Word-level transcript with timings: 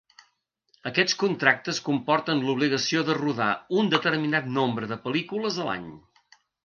Aquests 0.91 1.13
contractes 1.23 1.81
comporten 1.89 2.41
l'obligació 2.47 3.03
de 3.11 3.17
rodar 3.19 3.51
un 3.83 3.93
determinat 3.95 4.49
nombre 4.57 4.91
de 4.93 4.99
pel·lícules 5.05 5.61
a 5.63 5.69
l'any. 5.69 5.85